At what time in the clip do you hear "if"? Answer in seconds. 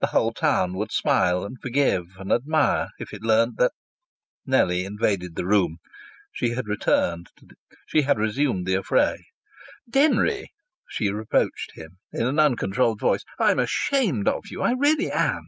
2.98-3.12